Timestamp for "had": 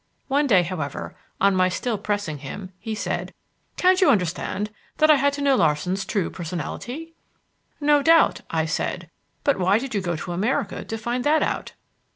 5.17-5.31